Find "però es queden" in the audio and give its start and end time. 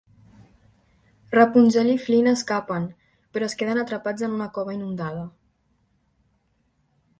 3.37-3.83